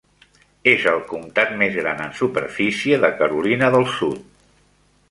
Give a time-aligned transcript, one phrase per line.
[0.71, 4.27] És el comtat més gran en superfície de Carolina del Sud.